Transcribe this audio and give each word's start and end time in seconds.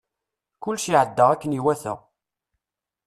Kullec 0.61 0.85
iɛedda 0.91 1.25
akken 1.29 1.55
iwata. 1.59 1.93